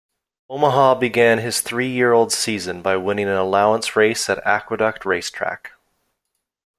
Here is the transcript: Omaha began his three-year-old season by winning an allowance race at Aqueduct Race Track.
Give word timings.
Omaha 0.49 0.95
began 0.95 1.37
his 1.37 1.61
three-year-old 1.61 2.33
season 2.33 2.81
by 2.81 2.95
winning 2.97 3.27
an 3.29 3.35
allowance 3.37 3.95
race 3.95 4.27
at 4.31 4.43
Aqueduct 4.43 5.05
Race 5.05 5.29
Track. 5.29 5.73